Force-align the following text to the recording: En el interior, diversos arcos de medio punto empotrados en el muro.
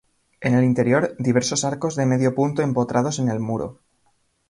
En 0.39 0.55
el 0.55 0.63
interior, 0.63 1.15
diversos 1.19 1.63
arcos 1.63 1.95
de 1.95 2.07
medio 2.07 2.33
punto 2.33 2.63
empotrados 2.63 3.19
en 3.19 3.29
el 3.29 3.39
muro. 3.39 3.77